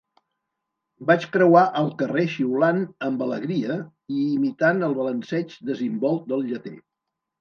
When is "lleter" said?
6.53-6.75